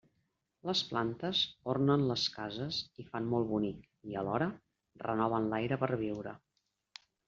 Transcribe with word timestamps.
Les 0.69 0.79
plantes 0.93 1.41
ornen 1.73 2.07
les 2.13 2.25
cases 2.39 2.81
i 3.05 3.07
fan 3.13 3.31
molt 3.37 3.51
bonic 3.55 3.87
i, 3.87 4.19
alhora, 4.25 4.51
renoven 5.09 5.51
l'aire 5.57 5.83
per 5.87 5.97
a 5.97 6.05
viure. 6.07 6.39